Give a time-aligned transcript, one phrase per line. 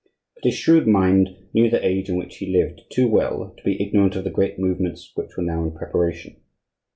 [0.33, 3.79] But his shrewd mind knew the age in which he lived too well to be
[3.79, 6.37] ignorant of the great movements which were now in preparation.